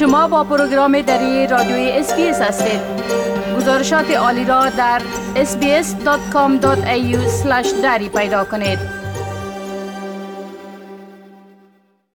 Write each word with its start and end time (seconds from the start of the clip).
شما 0.00 0.28
با 0.28 0.44
پروگرام 0.44 1.02
دری 1.02 1.46
رادیوی 1.46 1.90
SBS 1.90 2.40
هستید. 2.40 2.80
گزارشات 3.56 4.10
عالی 4.10 4.44
را 4.44 4.70
در 4.70 5.02
sbs.com.au 5.34 6.66
دری 7.82 8.08
پیدا 8.08 8.44
کنید. 8.44 8.78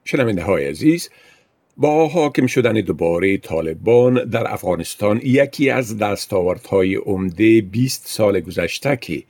شنونده 0.04 0.44
های 0.43 0.68
عزیز 0.68 1.10
با 1.78 2.07
حاکم 2.07 2.48
شدن 2.48 2.74
دوباره 2.74 3.38
طالبان 3.38 4.29
در 4.29 4.54
افغانستان 4.54 5.21
یکی 5.24 5.70
از 5.70 5.97
دستاوردهای 5.97 6.96
عمده 6.96 7.61
20 7.61 8.07
سال 8.07 8.39
گذشته 8.39 8.96
که 8.96 9.24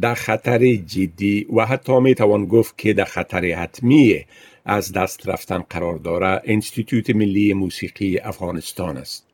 در 0.00 0.14
خطر 0.14 0.74
جدی 0.74 1.46
و 1.56 1.66
حتی 1.66 2.00
می 2.00 2.14
توان 2.14 2.46
گفت 2.46 2.78
که 2.78 2.92
در 2.92 3.04
خطر 3.04 3.44
حتمی 3.44 4.24
از 4.68 4.92
دست 4.92 5.28
رفتن 5.28 5.64
قرار 5.70 5.96
داره 5.96 6.42
انستیتوت 6.44 7.10
ملی 7.10 7.52
موسیقی 7.52 8.18
افغانستان 8.18 8.96
است. 8.96 9.26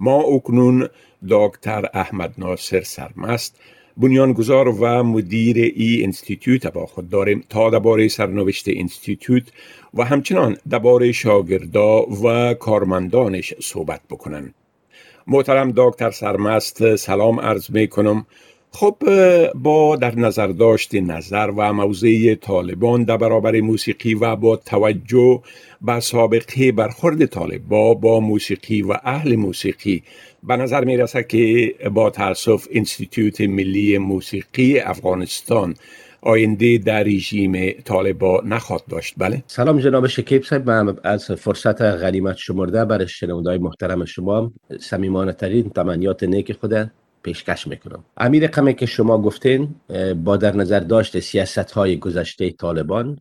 ما 0.00 0.22
اکنون 0.22 0.88
دکتر 1.28 1.84
احمد 1.94 2.34
ناصر 2.38 2.80
سرمست 2.80 3.60
بنیانگذار 3.96 4.68
و 4.68 5.02
مدیر 5.02 5.72
ای 5.76 6.04
انستیتوت 6.04 6.66
با 6.66 6.86
خود 6.86 7.08
داریم 7.08 7.44
تا 7.48 7.70
درباره 7.70 8.08
سرنوشت 8.08 8.64
انستیتوت 8.68 9.52
و 9.94 10.04
همچنان 10.04 10.56
درباره 10.70 11.12
شاگردا 11.12 12.02
و 12.02 12.54
کارمندانش 12.54 13.54
صحبت 13.60 14.00
بکنن. 14.10 14.54
محترم 15.26 15.72
دکتر 15.76 16.10
سرمست 16.10 16.96
سلام 16.96 17.40
عرض 17.40 17.70
می 17.70 17.88
کنم 17.88 18.26
خب 18.72 18.96
با 19.54 19.96
در 19.96 20.14
نظر 20.14 20.46
داشت 20.46 20.94
نظر 20.94 21.52
و 21.56 21.72
موضع 21.72 22.34
طالبان 22.34 23.04
در 23.04 23.16
برابر 23.16 23.60
موسیقی 23.60 24.14
و 24.14 24.36
با 24.36 24.56
توجه 24.56 25.42
به 25.82 26.00
سابقه 26.00 26.72
برخورد 26.72 27.26
طالبا 27.26 27.94
با 27.94 28.20
موسیقی 28.20 28.82
و 28.82 28.96
اهل 29.04 29.36
موسیقی 29.36 30.02
به 30.42 30.56
نظر 30.56 30.84
می 30.84 30.96
رسد 30.96 31.26
که 31.26 31.74
با 31.94 32.10
تاسف 32.10 32.66
انستیتوت 32.72 33.40
ملی 33.40 33.98
موسیقی 33.98 34.78
افغانستان 34.78 35.74
آینده 36.22 36.78
در 36.78 37.02
رژیم 37.02 37.70
طالبا 37.84 38.42
نخواد 38.44 38.82
داشت. 38.90 39.14
بله. 39.18 39.42
سلام 39.46 39.78
جناب 39.78 40.06
شکیب 40.06 40.42
صاحب 40.42 40.70
من 40.70 40.96
از 41.04 41.30
فرصت 41.30 41.82
غنیمت 41.82 42.36
شمرده 42.36 42.84
برای 42.84 43.08
شنوندای 43.08 43.58
محترم 43.58 44.04
شما 44.04 44.52
صمیمانه 44.80 45.32
ترین 45.32 45.70
تمنیات 45.70 46.22
نیک 46.22 46.52
خود 46.52 46.90
پیشکش 47.22 47.66
می‌کنم. 47.66 48.04
امیر 48.16 48.44
رقمی 48.44 48.74
که 48.74 48.86
شما 48.86 49.18
گفتین 49.18 49.68
با 50.24 50.36
در 50.36 50.56
نظر 50.56 50.80
داشت 50.80 51.20
سیاست 51.20 51.70
های 51.70 51.96
گذشته 51.96 52.50
طالبان 52.50 53.18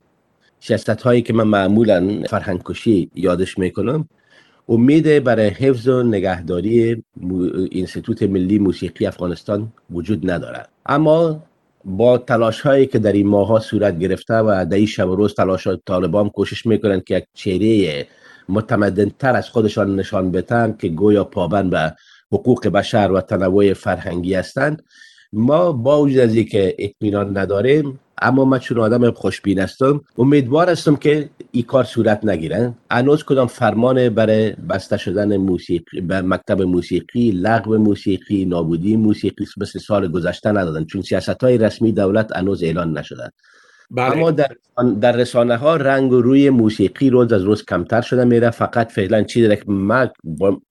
سیاست 0.59 0.89
هایی 0.89 1.21
که 1.21 1.33
من 1.33 1.43
معمولا 1.43 2.23
فرهنگ 2.29 2.61
کشی 2.65 3.11
یادش 3.15 3.57
می‌کنم 3.57 4.09
امید 4.69 5.23
برای 5.23 5.47
حفظ 5.47 5.87
و 5.87 6.03
نگهداری 6.03 7.03
انستیتوت 7.71 8.23
ملی 8.23 8.59
موسیقی 8.59 9.05
افغانستان 9.05 9.71
وجود 9.91 10.31
ندارد. 10.31 10.69
اما 10.85 11.43
با 11.85 12.17
تلاش 12.17 12.61
هایی 12.61 12.85
که 12.87 12.99
در 12.99 13.11
این 13.11 13.27
ماه 13.27 13.59
صورت 13.59 13.99
گرفته 13.99 14.33
و 14.33 14.65
در 14.69 14.77
این 14.77 14.85
شب 14.85 15.09
و 15.09 15.15
روز 15.15 15.33
تلاش 15.33 15.67
های 15.67 15.77
طالبان 15.85 16.29
کوشش 16.29 16.65
می‌کنند 16.65 17.03
که 17.03 17.15
یک 17.17 17.25
چهره 17.33 18.07
متمدن 18.49 19.11
تر 19.19 19.35
از 19.35 19.49
خودشان 19.49 19.95
نشان 19.95 20.31
بدن 20.31 20.75
که 20.79 20.87
گویا 20.87 21.23
پابند 21.23 21.69
به 21.69 21.95
حقوق 22.31 22.67
بشر 22.67 23.11
و 23.11 23.21
تنوع 23.21 23.73
فرهنگی 23.73 24.33
هستند. 24.33 24.83
ما 25.33 25.71
با 25.71 26.01
وجود 26.01 26.19
از 26.19 26.35
اینکه 26.35 26.75
اطمینان 26.79 27.37
نداریم 27.37 27.99
اما 28.21 28.45
من 28.45 28.59
چون 28.59 28.79
آدم 28.79 29.11
خوشبین 29.11 29.59
هستم 29.59 30.01
امیدوار 30.17 30.69
هستم 30.69 30.95
که 30.95 31.29
این 31.51 31.63
کار 31.63 31.83
صورت 31.83 32.25
نگیره. 32.25 32.73
هنوز 32.91 33.23
کدام 33.23 33.47
فرمان 33.47 34.09
برای 34.09 34.51
بسته 34.51 34.97
شدن 34.97 35.37
موسیقی 35.37 36.01
به 36.01 36.21
مکتب 36.21 36.61
موسیقی 36.61 37.31
لغو 37.31 37.77
موسیقی 37.77 38.45
نابودی 38.45 38.95
موسیقی 38.95 39.45
مثل 39.57 39.79
سال 39.79 40.11
گذشته 40.11 40.51
ندادن 40.51 40.85
چون 40.85 41.01
سیاست 41.01 41.43
های 41.43 41.57
رسمی 41.57 41.91
دولت 41.91 42.37
هنوز 42.37 42.63
اعلان 42.63 42.97
نشده. 42.97 43.31
بله. 43.91 44.17
اما 44.17 44.31
در, 44.31 44.47
در 45.01 45.11
رسانه 45.11 45.55
ها 45.55 45.75
رنگ 45.75 46.11
و 46.11 46.21
روی 46.21 46.49
موسیقی 46.49 47.09
روز 47.09 47.33
از 47.33 47.41
روز 47.41 47.65
کمتر 47.65 48.01
شده 48.01 48.25
میره. 48.25 48.49
فقط 48.49 48.91
فعلا 48.91 49.23
چی 49.23 49.41
داره 49.41 49.55
که 49.55 49.63
من 49.67 50.09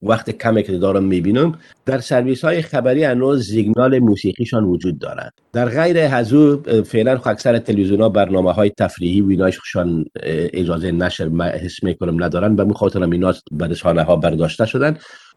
وقت 0.03 0.31
کمی 0.31 0.63
که 0.63 0.79
دارم 0.79 1.05
می‌بینم 1.05 1.59
در 1.87 1.99
سرویس 1.99 2.45
های 2.45 2.63
خبری 2.63 3.05
هنوز 3.05 3.47
زیگنال 3.47 3.99
موسیقیشان 3.99 4.65
وجود 4.65 4.99
دارد 4.99 5.33
در 5.53 5.69
غیر 5.69 5.99
هزو 5.99 6.63
فعلا 6.83 7.13
اکثر 7.13 7.59
تلویزیون 7.59 8.01
ها 8.01 8.09
برنامه 8.09 8.53
های 8.53 8.71
تفریحی 8.79 9.21
و 9.21 9.29
ایناشان 9.29 10.05
اجازه 10.53 10.93
نشر 10.93 11.29
حس 11.65 11.83
می‌کنم 11.83 12.25
ندارن. 12.25 12.57
به 12.57 12.75
خاطر 12.75 13.03
اینا 13.03 13.35
به 13.53 13.67
رسانه 13.67 14.03
ها 14.03 14.17
برداشته 14.17 14.67
شدن. 14.67 14.97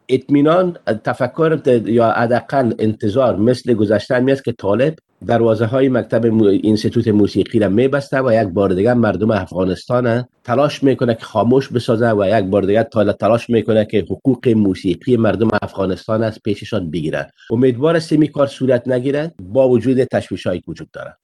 اطمینان 0.09 0.77
تفکر 1.03 1.59
یا 1.85 2.11
حداقل 2.11 2.73
انتظار 2.79 3.35
مثل 3.35 3.73
گذشته 3.73 4.19
میست 4.19 4.43
که 4.43 4.51
طالب 4.51 4.95
دروازه 5.27 5.65
های 5.65 5.89
مکتب 5.89 6.25
مو... 6.25 6.45
اینستیتوت 6.45 7.07
موسیقی 7.07 7.59
را 7.59 7.69
میبسته 7.69 8.21
و 8.21 8.41
یک 8.41 8.47
بار 8.47 8.73
دیگه 8.73 8.93
مردم 8.93 9.31
افغانستان 9.31 10.27
تلاش 10.43 10.83
می‌کنه 10.83 11.15
که 11.15 11.25
خاموش 11.25 11.69
بسازه 11.69 12.11
و 12.11 12.39
یک 12.39 12.45
بار 12.45 12.61
دیگه 12.61 12.83
تلاش 13.19 13.49
می‌کنه 13.49 13.85
که 13.85 13.99
حقوق 13.99 14.47
موسیقی 14.47 15.17
مردم 15.17 15.49
افغانستان 15.61 16.23
از 16.23 16.39
پیششان 16.43 16.91
بگیره 16.91 17.31
امیدوار 17.51 17.95
است 17.95 18.13
می 18.13 18.27
کار 18.27 18.47
صورت 18.47 18.87
نگیره. 18.87 19.33
با 19.41 19.69
وجود 19.69 20.03
تشویش 20.03 20.47
هایی 20.47 20.63
وجود 20.67 20.91
داره 20.91 21.15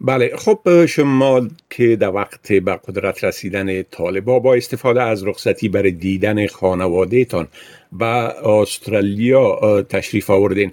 بله 0.00 0.30
خب 0.36 0.86
شما 0.86 1.48
که 1.70 1.96
در 1.96 2.14
وقت 2.14 2.52
به 2.52 2.80
قدرت 2.88 3.24
رسیدن 3.24 3.82
طالبا 3.82 4.38
با 4.38 4.54
استفاده 4.54 5.02
از 5.02 5.26
رخصتی 5.26 5.68
برای 5.68 5.90
دیدن 5.90 6.46
خانواده 6.46 7.24
تان 7.24 7.48
به 7.92 8.04
استرالیا 8.46 9.82
تشریف 9.82 10.30
آوردین 10.30 10.72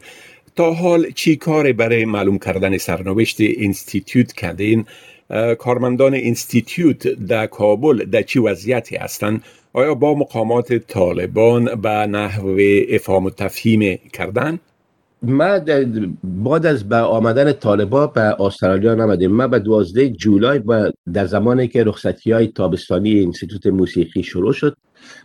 تا 0.56 0.74
حال 0.74 1.12
چی 1.12 1.36
کار 1.36 1.74
برای 1.74 2.06
معلوم 2.06 2.38
کردن 2.38 2.78
سرنوشت 2.78 3.38
انستیتوت 3.40 4.34
کردین؟ 4.34 4.86
کارمندان 5.60 6.14
انستیتوت 6.16 7.08
در 7.08 7.48
کابل 7.48 8.06
در 8.06 8.22
چی 8.22 8.40
وضعیتی 8.40 8.96
هستند 8.96 9.44
آیا 9.74 9.96
با 9.96 10.16
مقامات 10.16 10.74
طالبان 10.74 11.82
به 11.82 11.90
نحو 11.90 12.58
افهام 12.90 13.26
و 13.26 13.30
تفهیم 13.30 14.00
کردن؟ 14.14 14.60
ما 15.24 15.60
بعد 16.24 16.66
از 16.66 16.90
به 16.90 16.96
آمدن 16.96 17.54
طالبا 17.54 18.08
به 18.08 18.42
استرالیا 18.42 18.96
نمدیم 18.96 19.32
ما 19.32 19.48
به 19.48 19.60
12 19.60 20.10
جولای 20.10 20.60
و 20.60 20.92
در 21.14 21.26
زمانی 21.26 21.68
که 21.68 21.84
رخصتی 21.84 22.32
های 22.32 22.48
تابستانی 22.48 23.24
انستیتوت 23.24 23.68
موسیقی 23.68 24.24
شروع 24.24 24.54
شد 24.54 24.78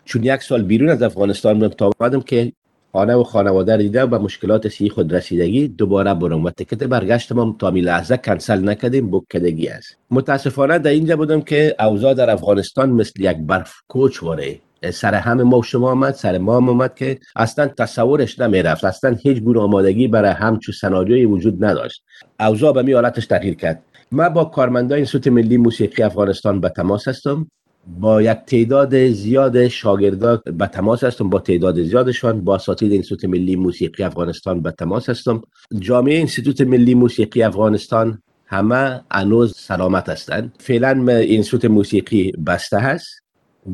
چون 0.04 0.24
یک 0.24 0.42
سال 0.42 0.62
بیرون 0.62 0.88
از 0.88 1.02
افغانستان 1.02 1.58
بودم 1.58 1.68
تا 1.68 1.90
آمدم 2.00 2.20
که 2.20 2.52
خانه 2.96 3.14
و 3.14 3.24
خانواده 3.24 3.76
دیده 3.76 4.04
و 4.04 4.22
مشکلات 4.22 4.68
سی 4.68 4.88
خود 4.90 5.14
رسیدگی 5.14 5.68
دوباره 5.68 6.14
برم 6.14 6.44
و 6.44 6.50
تکت 6.50 6.84
برگشتم 6.84 7.56
تا 7.58 7.70
می 7.70 7.80
لحظه 7.80 8.16
کنسل 8.16 8.68
نکردیم 8.68 9.10
بکدگی 9.10 9.68
است. 9.68 9.96
متاسفانه 10.10 10.78
در 10.78 10.90
اینجا 10.90 11.16
بودم 11.16 11.40
که 11.40 11.76
اوضاع 11.80 12.14
در 12.14 12.30
افغانستان 12.30 12.90
مثل 12.90 13.22
یک 13.22 13.36
برف 13.36 13.74
کوچ 13.88 14.22
واره 14.22 14.60
سر 14.90 15.14
همه 15.14 15.42
ما 15.42 15.62
شما 15.62 15.90
آمد 15.90 16.14
سر 16.14 16.38
ما 16.38 16.56
هم 16.56 16.68
آمد 16.68 16.94
که 16.94 17.18
اصلا 17.36 17.66
تصورش 17.66 18.38
نمی 18.38 18.62
رفت 18.62 18.84
اصلا 18.84 19.16
هیچ 19.22 19.42
گونه 19.42 19.60
آمادگی 19.60 20.08
برای 20.08 20.30
همچو 20.30 20.72
سناریوی 20.72 21.24
وجود 21.24 21.64
نداشت. 21.64 22.02
اوضاع 22.40 22.72
به 22.72 22.82
می 22.82 22.92
حالتش 22.92 23.26
تغییر 23.26 23.54
کرد. 23.54 23.82
ما 24.12 24.28
با 24.28 24.44
کارمندان 24.44 25.04
سوت 25.04 25.28
ملی 25.28 25.56
موسیقی 25.56 26.02
افغانستان 26.02 26.60
به 26.60 26.68
تماس 26.68 27.08
هستم. 27.08 27.46
با 27.86 28.22
یک 28.22 28.38
تعداد 28.46 29.08
زیاد 29.08 29.68
شاگردان 29.68 30.40
به 30.44 30.66
تماس 30.66 31.04
هستم 31.04 31.30
با 31.30 31.38
تعداد 31.38 31.82
زیادشان. 31.82 32.40
با 32.40 32.54
اساتید 32.54 32.92
انستیتوت 32.92 33.24
ملی 33.24 33.56
موسیقی 33.56 34.02
افغانستان 34.02 34.60
به 34.60 34.70
تماس 34.70 35.08
هستم. 35.08 35.42
جامعه 35.78 36.20
انستیتوت 36.20 36.60
ملی 36.60 36.94
موسیقی 36.94 37.42
افغانستان 37.42 38.22
همه 38.46 39.00
هنوز 39.10 39.56
سلامت 39.56 40.08
هستند. 40.08 40.54
فعلا 40.58 40.88
انستیتوت 41.10 41.64
موسیقی 41.64 42.32
بسته 42.32 42.78
هست. 42.78 43.22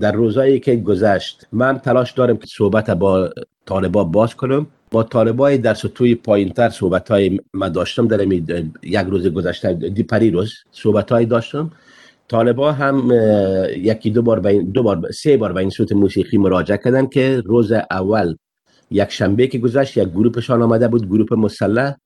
در 0.01 0.13
روزایی 0.13 0.61
که 0.61 0.77
گذشت 0.77 1.47
من 1.53 1.79
تلاش 1.79 2.13
دارم 2.13 2.37
که 2.37 2.47
صحبت 2.47 2.91
با 2.91 3.31
طالبا 3.67 4.05
باز 4.05 4.35
کنم. 4.35 4.67
با 4.91 5.03
طالبای 5.03 5.59
در 5.59 5.75
سطوی 5.75 6.15
پایینتر 6.15 6.69
صحبت 6.69 7.11
های 7.11 7.41
من 7.53 7.69
داشتم. 7.69 8.09
در 8.09 8.27
یک 8.83 9.07
روز 9.07 9.27
گذشته 9.27 9.73
دی 9.73 10.03
پری 10.03 10.31
روز 10.31 10.55
صحبت 10.73 11.13
های 11.13 11.27
داشتم. 11.27 11.71
طالبا 12.33 12.73
هم 12.73 13.11
یکی 13.77 14.11
دو 14.11 14.23
بار, 14.23 14.63
دو 14.63 14.83
بار 14.83 15.11
سه 15.11 15.37
بار 15.37 15.53
به 15.53 15.61
این 15.61 15.71
صوت 15.71 15.93
موسیقی 15.93 16.39
مراجعه 16.39 16.79
کردن 16.85 17.07
که 17.07 17.43
روز 17.47 17.73
اول 17.73 18.35
یک 18.91 19.11
شنبه 19.11 19.47
که 19.47 19.59
گذشت 19.59 19.97
یک 19.97 20.09
گروپشان 20.09 20.63
آمده 20.63 20.89
بود 20.89 21.09
گروپ 21.09 21.35
مسلح 21.35 21.97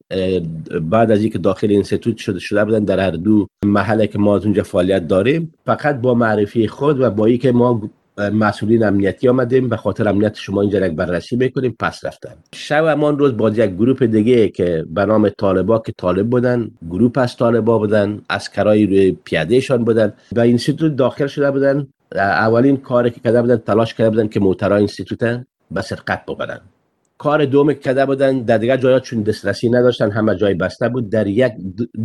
بعد 0.90 1.11
از 1.11 1.20
اینکه 1.20 1.38
داخل 1.38 1.70
اینستیتوت 1.70 2.17
شده 2.17 2.38
شده 2.38 2.64
بودن 2.64 2.84
در 2.84 3.00
هر 3.00 3.11
دو 3.11 3.46
محله 3.64 4.06
که 4.06 4.19
ما 4.19 4.37
از 4.37 4.44
اونجا 4.44 4.62
فعالیت 4.62 5.08
داریم. 5.08 5.55
فقط 5.67 6.00
با 6.00 6.14
معرفی 6.14 6.69
خود 6.69 7.00
و 7.00 7.11
با 7.11 7.26
اینکه 7.26 7.52
ما 7.52 7.90
مسئولین 8.19 8.85
امنیتی 8.85 9.29
آمدیم 9.29 9.69
به 9.69 9.77
خاطر 9.77 10.09
امنیت 10.09 10.35
شما 10.35 10.61
اینجا 10.61 10.87
یک 10.87 10.93
بررسی 10.93 11.37
می‌کنیم 11.37 11.77
پس 11.81 12.05
رفتن. 12.05 12.35
شب 12.55 12.87
همان 12.87 13.19
روز 13.19 13.37
با 13.37 13.51
یک 13.51 13.71
گروه 13.71 14.07
دیگه 14.07 14.49
که 14.49 14.85
به 14.91 15.05
نام 15.05 15.29
طالبا 15.29 15.79
که 15.79 15.93
طالب 15.93 16.31
بودن 16.31 16.71
گروپ 16.91 17.19
از 17.19 17.37
طالبا 17.37 17.79
بودن 17.79 18.21
اسکرای 18.31 18.87
روی 18.87 19.17
پیادهشان 19.25 19.85
بودن 19.85 20.13
و 20.33 20.41
اینستیتوت 20.41 20.97
داخل 20.97 21.27
شده 21.27 21.51
بودن. 21.51 21.87
اولین 22.15 22.77
کاری 22.77 23.11
که 23.11 23.21
کرده 23.21 23.43
بودن 23.43 23.57
تلاش 23.57 23.95
کرده 23.95 24.11
بودن 24.11 24.29
که 24.29 24.41
موترا 24.41 24.77
اینستیتوت 24.77 25.45
به 25.71 25.83
سرقت 25.83 26.27
ببرن. 26.27 26.61
کار 27.19 27.45
دوم 27.45 27.73
کرده 27.73 28.07
بودن 28.07 28.39
در 28.39 28.59
دیگر 28.59 28.77
جایا 28.77 29.01
چون 29.01 29.23
دسترسی 29.23 29.71
نداشتن 29.71 30.11
همه 30.11 30.37
جای 30.37 30.55
بسته 30.55 30.89
بود. 30.89 31.11
در 31.11 31.27
یک 31.27 31.53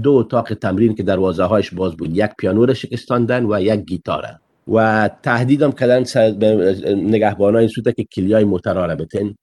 دو 0.04 0.12
اتاق 0.12 0.54
تمرین 0.54 0.96
که 0.96 1.04
دروازه 1.04 1.44
هایش 1.44 1.74
باز 1.74 1.98
بود 1.98 2.18
یک 2.18 2.32
پیانو 2.38 2.66
را 2.66 2.74
شکستاندن 2.74 3.46
و 3.46 3.62
یک 3.62 3.80
گیتاره 3.80 4.40
و 4.74 5.10
تهدیدم 5.24 5.72
کردن 5.72 6.04
نگهبان 6.96 7.54
های 7.54 7.60
اینستیتوت 7.60 7.96
که 7.96 8.04
کلیای 8.04 8.44
موترا 8.44 8.86
را 8.86 8.96
بتن 8.96 9.36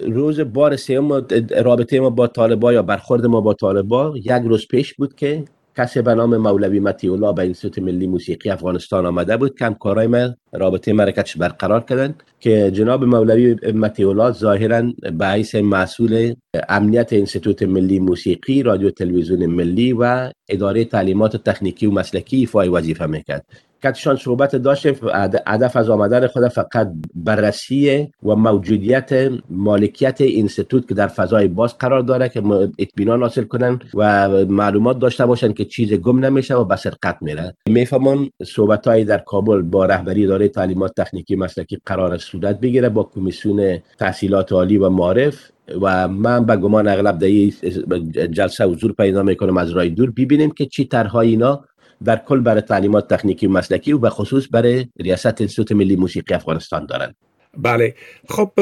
روز 0.00 0.40
بار 0.40 0.76
سیوم 0.76 1.26
رابطه 1.62 2.00
ما 2.00 2.10
با 2.10 2.26
طالبا 2.26 2.72
یا 2.72 2.82
برخورد 2.82 3.26
ما 3.26 3.40
با 3.40 3.54
طالبا 3.54 4.14
یک 4.16 4.42
روز 4.44 4.66
پیش 4.68 4.94
بود 4.94 5.14
که 5.14 5.44
کسی 5.76 6.02
به 6.02 6.14
نام 6.14 6.36
مولوی 6.36 6.80
متی 6.80 7.08
به 7.08 7.38
اینستیتوت 7.38 7.78
ملی 7.78 8.06
موسیقی 8.06 8.50
افغانستان 8.50 9.06
آمده 9.06 9.36
بود 9.36 9.58
کم 9.58 9.74
کارای 9.74 10.06
ما 10.06 10.34
رابطه 10.52 10.92
مرکتش 10.92 11.36
برقرار 11.36 11.80
کردن 11.80 12.14
که 12.40 12.70
جناب 12.70 13.04
مولوی 13.04 13.56
متی 13.74 14.04
الله 14.04 14.32
ظاهرا 14.32 14.92
به 15.18 15.28
حیث 15.28 15.54
مسئول 15.54 16.34
امنیت 16.68 17.12
اینستیتوت 17.12 17.62
ملی 17.62 17.98
موسیقی 17.98 18.62
رادیو 18.62 18.90
تلویزیون 18.90 19.46
ملی 19.46 19.92
و 19.92 20.30
اداره 20.48 20.84
تعلیمات 20.84 21.36
تکنیکی 21.36 21.86
و 21.86 21.90
مسلکی 21.90 22.36
ایفای 22.36 22.68
وظیفه 22.68 23.06
می‌کرد. 23.06 23.46
کتشان 23.82 24.16
صحبت 24.16 24.56
داشتیم 24.56 24.94
هدف 25.46 25.76
از 25.76 25.90
آمدن 25.90 26.26
خود 26.26 26.48
فقط 26.48 26.92
بررسی 27.14 28.08
و 28.22 28.34
موجودیت 28.34 29.30
مالکیت 29.50 30.20
اینستیتوت 30.20 30.88
که 30.88 30.94
در 30.94 31.06
فضای 31.06 31.48
باز 31.48 31.78
قرار 31.78 32.00
داره 32.00 32.28
که 32.28 32.42
اطمینان 32.78 33.22
حاصل 33.22 33.42
کنن 33.44 33.78
و 33.94 34.28
معلومات 34.44 34.98
داشته 34.98 35.26
باشن 35.26 35.52
که 35.52 35.64
چیز 35.64 35.92
گم 35.92 36.24
نمیشه 36.24 36.54
و 36.54 36.64
به 36.64 36.76
سرقت 36.76 37.16
میره. 37.20 37.54
می‌فهمم 37.68 38.30
صحبت 38.44 38.88
های 38.88 39.04
در 39.04 39.18
کابل 39.18 39.62
با 39.62 39.86
رهبری 39.86 40.24
اداره 40.24 40.48
تعلیمات 40.48 40.92
تکنیکی 40.96 41.36
مسلکی 41.36 41.78
قرار 41.86 42.18
صورت 42.18 42.60
بگیره 42.60 42.88
با 42.88 43.02
کمیسیون 43.02 43.78
تحصیلات 43.98 44.52
عالی 44.52 44.78
و 44.78 44.88
معرف 44.88 45.50
و 45.82 46.08
من 46.08 46.44
به 46.44 46.56
گمان 46.56 46.88
اغلب 46.88 47.18
در 47.18 48.26
جلسه 48.26 48.64
حضور 48.64 48.92
پیدا 48.92 49.22
می‌کنم 49.22 49.56
از 49.56 49.70
رای 49.70 49.90
دور. 49.90 50.10
ببینیم 50.10 50.50
که 50.50 50.66
چی 50.66 50.84
طرحهای 50.84 51.28
اینا 51.28 51.64
در 52.04 52.16
کل 52.16 52.40
برای 52.40 52.60
تعلیمات 52.60 53.14
تکنیکی 53.14 53.46
و 53.46 53.50
مسلکی 53.50 53.92
و 53.92 53.98
به 53.98 54.10
خصوص 54.10 54.48
برای 54.50 54.86
ریاست 55.00 55.40
انستیتوت 55.40 55.72
ملی 55.72 55.96
موسیقی 55.96 56.34
افغانستان 56.34 56.86
دارند 56.86 57.16
بله. 57.58 57.94
خب 58.28 58.52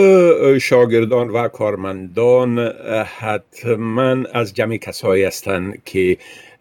شاگردان 0.59 1.31
و 1.31 1.49
کارمندان 1.49 2.59
حتما 3.19 4.25
از 4.33 4.55
جمع 4.55 4.77
کسایی 4.77 5.25
هستند 5.25 5.85
که 5.85 6.17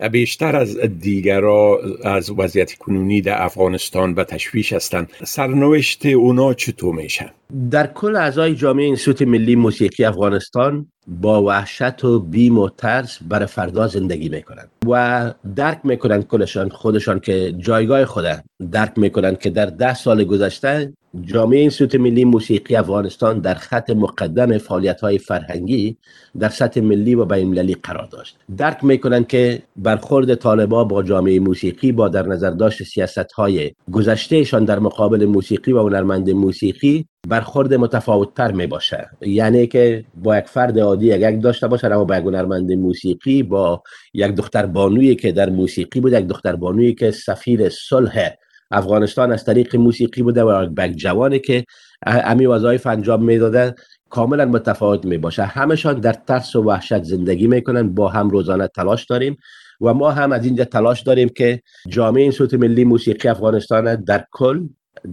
بیشتر 0.10 0.56
از 0.56 0.78
دیگرا 0.80 1.80
از 2.04 2.30
وضعیت 2.30 2.74
کنونی 2.74 3.22
در 3.22 3.44
افغانستان 3.44 4.16
به 4.16 4.24
تشویش 4.24 4.74
هستند. 4.74 5.10
سرنوشت 5.24 6.06
اونا 6.06 6.54
چطور 6.54 6.96
میشه 6.96 7.32
در 7.72 7.88
کل 7.88 8.16
اعضای 8.16 8.56
جامعه 8.56 8.86
اینستیتوت 8.86 9.28
ملی 9.28 9.56
موسیقی 9.56 10.06
افغانستان 10.06 10.88
با 11.08 11.44
وحشت 11.44 12.04
و 12.04 12.20
بیم 12.20 12.58
و 12.58 12.70
ترس 12.70 13.20
برای 13.22 13.46
فردا 13.46 13.88
زندگی 13.88 14.30
می‌کنن 14.30 14.68
و 14.88 15.34
درک 15.56 15.80
می‌کنن 15.84 16.22
کلشان 16.22 16.70
خودشان 16.70 17.20
که 17.20 17.54
جایگاه 17.58 18.06
خودن. 18.06 18.44
درک 18.72 18.92
می‌کنن 18.98 19.36
که 19.36 19.50
در 19.50 19.66
ده 19.66 19.94
سال 19.94 20.24
گذشته 20.24 20.94
جامعه 21.22 21.60
اینستیتوت 21.60 22.02
ملی 22.02 22.26
موسیقی 22.26 22.76
افغانستان 22.76 23.40
در 23.40 23.54
خط 23.54 23.90
مقدم 23.90 24.58
فعالیت 24.58 25.02
های 25.02 25.18
فرهنگی 25.18 25.98
در 26.40 26.50
سطح 26.50 26.82
ملی 26.82 27.16
و 27.16 27.26
بین 27.26 27.76
قرار 27.84 28.06
داشت. 28.06 28.38
درک 28.58 28.84
می‌کنن 28.84 29.24
که 29.24 29.62
برخورد 29.76 30.36
طالبا 30.36 30.84
با 30.84 31.04
جامعه 31.04 31.40
موسیقی 31.40 31.92
با 31.92 32.10
در 32.10 32.28
نظر 32.28 32.50
داشت 32.50 32.84
سیاست 32.84 33.32
های 33.32 33.72
گذشتهشان 33.92 34.66
در 34.66 34.80
مقابل 34.80 35.26
موسیقی 35.26 35.72
و 35.72 35.80
هنرمند 35.80 36.30
موسیقی 36.30 37.06
برخورد 37.28 37.74
متفاوت 37.74 38.34
تر 38.34 38.52
می 38.52 38.68
باشه 38.68 39.10
یعنی 39.22 39.68
که 39.68 40.06
با 40.16 40.38
یک 40.38 40.46
فرد 40.48 40.80
عادی 40.80 41.08
یک 41.08 41.42
داشته 41.42 41.68
باشه 41.68 41.88
اما 41.88 42.04
با 42.04 42.18
یک 42.18 42.24
هنرمند 42.24 42.72
موسیقی 42.72 43.44
با 43.44 43.84
یک 44.14 44.32
دختر 44.32 44.66
بانویی 44.66 45.16
که 45.16 45.32
در 45.32 45.50
موسیقی 45.50 46.00
بود 46.00 46.14
یک 46.14 46.28
دختر 46.28 46.56
بانویی 46.56 46.94
که 46.94 47.12
سفیر 47.12 47.70
صلح 47.70 48.30
افغانستان 48.74 49.32
از 49.32 49.46
طریق 49.46 49.76
موسیقی 49.76 50.22
بوده 50.22 50.44
و 50.44 50.68
یک 50.86 50.96
جوانی 50.96 51.40
که 51.40 51.66
امی 52.06 52.46
وظایف 52.46 52.88
انجام 52.88 53.24
می‌داده 53.24 53.76
کاملا 54.10 54.46
متفاوت 54.46 55.06
می 55.06 55.18
باشه 55.18 55.44
همشان 55.44 56.00
در 56.00 56.14
ترس 56.14 56.56
و 56.56 56.62
وحشت 56.62 57.04
زندگی 57.04 57.48
می‌کنن. 57.48 57.94
با 57.94 58.10
هم 58.10 58.30
روزانه 58.30 58.68
تلاش 58.68 59.06
داریم 59.06 59.38
و 59.82 59.94
ما 59.94 60.12
هم 60.12 60.32
از 60.32 60.46
اینجا 60.46 60.64
تلاش 60.64 61.02
داریم 61.02 61.30
که 61.30 61.62
جامعه 61.88 62.32
صوت 62.32 62.54
ملی 62.54 62.84
موسیقی 62.84 63.30
افغانستان 63.30 63.96
در 63.96 64.26
کل 64.32 64.68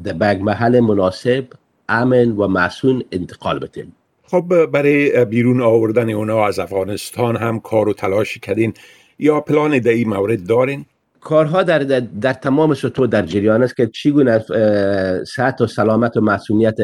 در 0.04 0.38
محل 0.38 0.80
مناسب 0.80 1.44
امن 1.88 2.30
و 2.30 2.48
مسون 2.48 3.02
انتقال 3.12 3.58
بدیم. 3.58 3.96
خب 4.22 4.66
برای 4.66 5.24
بیرون 5.24 5.62
آوردن 5.62 6.10
اونا 6.10 6.46
از 6.46 6.58
افغانستان 6.58 7.36
هم 7.36 7.60
کار 7.60 7.88
و 7.88 7.92
تلاش 7.92 8.38
کردین. 8.38 8.74
یا 9.18 9.40
پلان 9.40 9.78
در 9.78 9.90
این 9.90 10.08
مورد 10.08 10.46
دارین؟ 10.46 10.84
کارها 11.20 11.62
در, 11.62 11.78
در, 11.78 12.00
در 12.00 12.32
تمام 12.32 12.74
سطوح 12.74 13.06
در 13.06 13.22
جریان 13.22 13.62
است 13.62 13.76
که 13.76 13.86
چگونه 13.86 14.44
صحت 15.24 15.60
و 15.60 15.66
سلامت 15.66 16.16
و 16.16 16.20
مسئولیت 16.20 16.76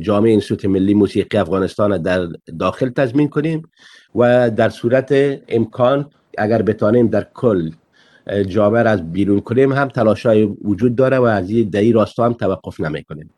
جامعه 0.00 0.30
اینستیتوت 0.30 0.64
ملی 0.64 0.94
موسیقی 0.94 1.38
افغانستان 1.38 2.02
در 2.02 2.28
داخل 2.58 2.88
تضمین 2.88 3.28
کنیم 3.28 3.62
و 4.14 4.50
در 4.50 4.68
صورت 4.68 5.14
امکان 5.48 6.10
اگر 6.38 6.62
بتانیم 6.62 7.08
در 7.08 7.26
کل 7.34 7.70
جامعه 8.48 8.82
را 8.82 8.90
از 8.90 9.12
بیرون 9.12 9.40
کنیم 9.40 9.72
هم 9.72 9.88
تلاشای 9.88 10.42
وجود 10.64 10.96
داره 10.96 11.18
و 11.18 11.22
از 11.22 11.50
این 11.50 11.68
در 11.68 11.92
راستا 11.92 12.24
هم 12.24 12.32
توقف 12.32 12.80
نمی 12.80 13.04
کنیم. 13.04 13.30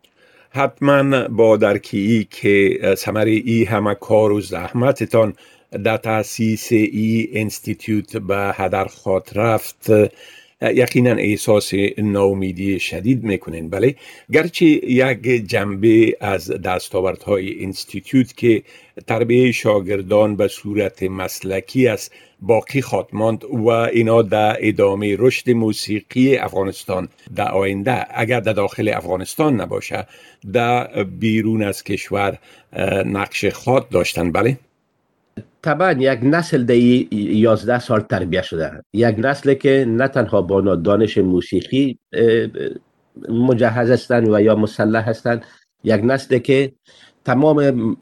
حتما 0.50 1.28
با 1.28 1.56
درکی 1.56 2.28
که 2.30 2.78
سمر 2.98 3.24
ای 3.24 3.64
همه 3.64 3.94
کار 3.94 4.32
و 4.32 4.40
زحمتتان 4.40 5.32
در 5.84 5.96
تاسیس 5.96 6.72
ای 6.72 7.28
انستیتیوت 7.32 8.16
به 8.16 8.52
هدر 8.54 8.84
خاط 8.84 9.36
رفت. 9.36 9.86
یقینا 10.62 11.10
احساس 11.10 11.72
ناامیدی 11.98 12.80
شدید 12.80 13.24
می‌کنین. 13.24 13.70
بله 13.70 13.94
گرچه 14.32 14.66
یک 14.66 15.22
جنبه 15.22 16.16
از 16.20 16.50
دستاوردهای 16.50 17.64
انستیتیوت 17.64 18.36
که 18.36 18.62
تربیه 19.06 19.52
شاگردان 19.52 20.36
به 20.36 20.48
صورت 20.48 21.02
مسلکی 21.02 21.88
است 21.88 22.12
باقی 22.40 22.80
خاتماند 22.80 23.44
و 23.44 23.68
اینا 23.68 24.22
در 24.22 24.56
ادامه 24.60 25.16
رشد 25.18 25.50
موسیقی 25.50 26.36
افغانستان 26.36 27.08
در 27.36 27.48
آینده. 27.48 28.06
اگر 28.10 28.40
در 28.40 28.52
داخل 28.52 28.88
افغانستان 28.88 29.60
نباشه 29.60 30.06
در 30.52 31.04
بیرون 31.04 31.62
از 31.62 31.84
کشور 31.84 32.38
نقش 33.06 33.44
خاط 33.44 33.88
داشتن. 33.90 34.32
بله. 34.32 34.58
طبعا 35.66 35.92
یک 35.92 36.20
نسل 36.22 36.64
دی 36.64 37.08
یازده 37.12 37.78
سال 37.78 38.00
تربیه 38.00 38.42
شده. 38.42 38.82
یک 38.92 39.14
نسل 39.18 39.54
که 39.54 39.84
نه 39.88 40.08
تنها 40.08 40.42
با 40.42 40.76
دانش 40.76 41.18
موسیقی 41.18 41.98
مجهز 43.28 43.90
هستند 43.90 44.28
و 44.28 44.40
یا 44.40 44.54
مسلح 44.54 45.08
هستند 45.08 45.44
یک 45.84 46.00
نسل 46.04 46.38
که 46.38 46.72
تمام 47.24 47.96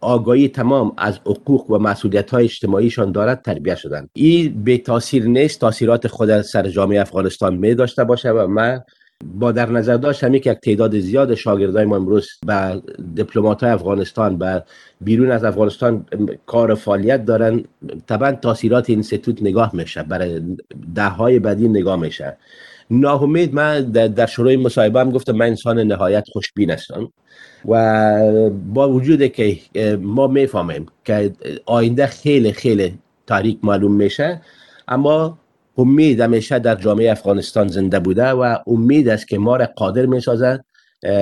آگاهی 0.00 0.48
تمام 0.48 0.92
از 0.98 1.18
حقوق 1.18 1.70
و 1.70 1.78
مسئولیت 1.78 2.30
های 2.30 2.44
اجتماعیشان 2.44 3.12
دارد 3.12 3.42
تربیه 3.42 3.74
شدن. 3.74 4.08
این 4.12 4.64
به 4.64 4.78
تاثیر 4.78 5.24
نیست 5.24 5.60
تاثیرات 5.60 6.06
خود 6.06 6.42
سر 6.42 6.68
جامعه 6.68 7.00
افغانستان 7.00 7.56
می 7.56 7.74
داشته 7.74 8.04
باشه 8.04 8.30
و 8.30 8.46
من 8.46 8.80
با 9.24 9.52
در 9.52 9.70
نظر 9.70 9.96
داشت 9.96 10.20
که 10.20 10.50
یک 10.50 10.58
تعداد 10.58 10.98
زیاد 10.98 11.34
شاگردای 11.34 11.84
ما 11.84 11.96
امروز 11.96 12.28
به 12.46 12.82
دیپلمات 13.14 13.62
های 13.62 13.72
افغانستان 13.72 14.38
به 14.38 14.64
بیرون 15.00 15.30
از 15.30 15.44
افغانستان 15.44 16.06
کار 16.46 16.74
فعالیت 16.74 17.24
دارن. 17.24 17.64
طبعا 18.06 18.32
تاثیرات 18.32 18.90
اینستیتوت 18.90 19.42
نگاه 19.42 19.76
میشه 19.76 20.02
برای 20.02 20.42
ده 20.94 21.08
های 21.08 21.38
بعدی 21.38 21.68
نگاه 21.68 21.96
میشه. 21.96 22.36
ناهمید 22.90 23.54
من 23.54 23.82
در 23.90 24.26
شروع 24.26 24.56
مصاحبه 24.56 25.00
هم 25.00 25.10
گفتم 25.10 25.32
من 25.32 25.46
انسان 25.46 25.78
نهایت 25.78 26.24
خوشبین 26.32 26.70
هستم 26.70 27.12
و 27.68 28.30
با 28.72 28.88
وجود 28.88 29.26
که 29.26 29.58
ما 30.00 30.26
می‌فهمیم 30.26 30.86
که 31.04 31.32
آینده 31.66 32.06
خیلی 32.06 32.52
خیلی 32.52 32.98
تاریک 33.26 33.58
معلوم 33.62 33.92
میشه. 33.92 34.40
اما 34.88 35.38
امید 35.78 36.20
همیشه 36.20 36.58
در 36.58 36.74
جامعه 36.74 37.10
افغانستان 37.10 37.68
زنده 37.68 37.98
بوده 38.00 38.28
و 38.28 38.58
امید 38.66 39.08
است 39.08 39.28
که 39.28 39.38
ما 39.38 39.56
را 39.56 39.66
قادر 39.76 40.06
می 40.06 40.20
سازد 40.20 40.64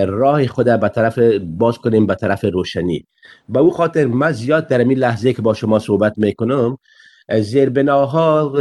راه 0.06 0.46
خود 0.46 0.80
به 0.80 0.88
طرف 0.88 1.18
باز 1.42 1.78
کنیم 1.78 2.06
به 2.06 2.14
طرف 2.14 2.44
روشنی. 2.44 3.06
به 3.48 3.58
او 3.58 3.70
خاطر 3.70 4.06
من 4.06 4.32
زیاد 4.32 4.68
در 4.68 4.78
این 4.78 4.98
لحظه 4.98 5.32
که 5.32 5.42
با 5.42 5.54
شما 5.54 5.78
صحبت 5.78 6.18
می‌کنم 6.18 6.78
زیربناها 7.40 8.52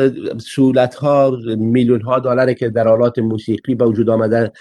سهولت 0.56 0.96
ها 0.96 1.38
میلیون 1.46 2.02
ها 2.02 2.20
دلار 2.20 2.54
که 2.54 2.70
در 2.70 2.88
آلات 2.88 3.20
موسیقی 3.20 3.76
به 3.76 3.86
وجود 3.86 4.10
آمده 4.10 4.52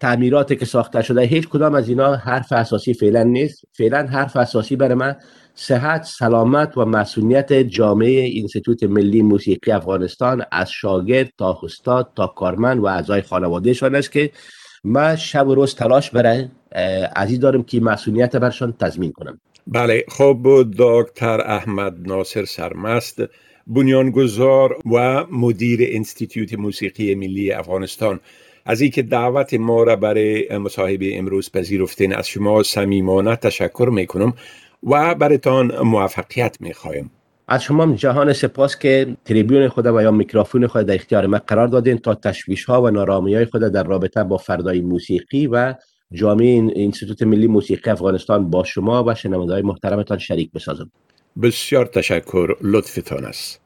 تعمیرات 0.00 0.58
که 0.58 0.64
ساخته 0.64 1.02
شده 1.02 1.20
هیچ 1.20 1.48
کدام 1.48 1.74
از 1.74 1.88
اینا 1.88 2.16
حرف 2.16 2.52
اساسی 2.52 2.94
فعلا 2.94 3.22
نیست. 3.22 3.64
فعلا 3.72 4.06
حرف 4.06 4.36
اساسی 4.36 4.76
برای 4.76 4.94
من 4.94 5.16
صحت 5.54 6.04
سلامت 6.04 6.76
و 6.76 6.84
مسئولیت 6.84 7.52
جامعه 7.52 8.20
اینستیتوت 8.20 8.82
ملی 8.82 9.22
موسیقی 9.22 9.72
افغانستان 9.72 10.44
از 10.52 10.70
شاگرد 10.70 11.32
تا 11.38 11.58
استاد 11.62 12.10
تا 12.16 12.26
کارمند 12.26 12.78
و 12.78 12.86
اعضای 12.86 13.22
خانوادهشان 13.22 13.94
است 13.94 14.12
که 14.12 14.30
ما 14.84 15.16
شب 15.16 15.48
و 15.48 15.54
روز 15.54 15.74
تلاش 15.74 16.10
برای 16.10 16.48
عزیز 17.16 17.40
دارم 17.40 17.62
که 17.62 17.80
مسئولیت 17.80 18.36
برشان 18.36 18.72
تضمین 18.72 19.12
کنم. 19.12 19.40
بله 19.66 20.04
خب 20.08 20.66
دکتر 20.78 21.40
احمد 21.40 21.94
ناصر 22.06 22.44
سرمست. 22.44 23.22
بنیانگذار 23.66 24.78
و 24.92 25.26
مدیر 25.30 25.80
انستیتیوت 25.82 26.54
موسیقی 26.54 27.14
ملی 27.14 27.52
افغانستان. 27.52 28.20
از 28.64 28.80
اینکه 28.80 29.02
دعوت 29.02 29.54
ما 29.54 29.82
را 29.82 29.96
برای 29.96 30.58
مصاحبه 30.58 31.18
امروز 31.18 31.50
پذیرفتین 31.52 32.14
از 32.14 32.28
شما 32.28 32.62
صمیمانه 32.62 33.36
تشکر 33.36 33.90
می‌کنم 33.92 34.32
و 34.82 35.14
برایتان 35.14 35.78
موفقیت 35.82 36.56
می‌خوایم. 36.60 37.10
از 37.48 37.62
شما 37.62 37.94
جهان 37.94 38.32
سپاس 38.32 38.78
که 38.78 39.16
تریبیون 39.24 39.68
خود 39.68 39.86
و 39.86 40.02
یا 40.02 40.10
میکروفون 40.10 40.66
خود 40.66 40.86
در 40.86 40.94
اختیار 40.94 41.26
ما 41.26 41.40
قرار 41.46 41.66
دادین 41.66 41.98
تا 41.98 42.14
تشویش 42.14 42.64
ها 42.64 42.82
و 42.82 42.90
نارامی 42.90 43.34
های 43.34 43.44
خود 43.44 43.62
در 43.62 43.82
رابطه 43.82 44.24
با 44.24 44.36
فردای 44.36 44.80
موسیقی 44.80 45.46
و 45.46 45.74
جامعه 46.12 46.72
انستیتوت 46.76 47.22
ملی 47.22 47.46
موسیقی 47.46 47.90
افغانستان 47.90 48.50
با 48.50 48.64
شما 48.64 49.04
و 49.04 49.14
شنونده 49.14 49.52
های 49.52 49.62
محترمتان 49.62 50.18
شریک 50.18 50.52
بسازم. 50.52 50.90
بسیار 51.42 51.86
تشکر 51.86 52.56
لطفتان 52.60 53.24
است. 53.24 53.60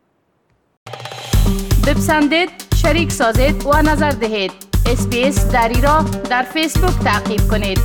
بپسندید 1.87 2.51
شریک 2.83 3.13
سازید 3.13 3.67
و 3.67 3.83
نظر 3.83 4.11
دهید. 4.11 4.53
SBS 4.87 5.47
دری 5.47 5.81
را 5.81 6.05
در 6.31 6.43
فیسبوک 6.43 7.05
تعقیب 7.05 7.41
کنید. 7.51 7.79